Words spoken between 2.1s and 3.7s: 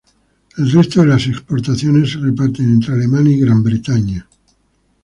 se reparten entre Alemania y Gran